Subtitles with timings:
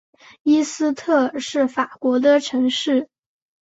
[0.41, 3.07] 伊斯特尔是法国的城市。